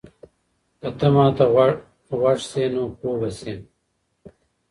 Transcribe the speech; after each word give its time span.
که 0.79 0.89
ته 0.97 1.07
ما 1.13 1.25
ته 1.37 1.45
غوږ 2.19 2.39
سې 2.49 2.63
نو 2.73 2.83
پوه 2.97 3.15
به 3.19 3.29
سې. 3.37 3.53